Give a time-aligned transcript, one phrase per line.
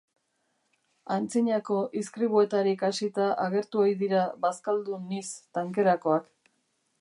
[1.15, 5.25] Antzinako izkribuetarik hasita agertu ohi dira bazkaldu niz
[5.59, 6.27] tankerakoak.